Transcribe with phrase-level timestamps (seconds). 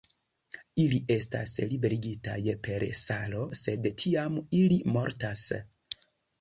[0.83, 5.49] Ili estas liberigitaj per salo, sed tiam ili mortas.